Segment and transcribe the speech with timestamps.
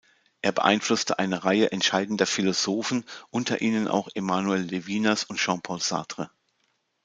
[0.41, 6.31] Er beeinflusste eine Reihe entscheidender Philosophen, unter ihnen auch Emmanuel Levinas und Jean-Paul Sartre.